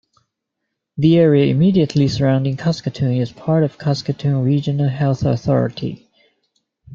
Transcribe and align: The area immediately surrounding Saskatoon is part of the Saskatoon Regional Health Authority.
The 0.97 1.19
area 1.19 1.45
immediately 1.45 2.07
surrounding 2.07 2.57
Saskatoon 2.57 3.17
is 3.17 3.31
part 3.31 3.63
of 3.63 3.77
the 3.77 3.83
Saskatoon 3.83 4.43
Regional 4.43 4.89
Health 4.89 5.23
Authority. 5.23 6.09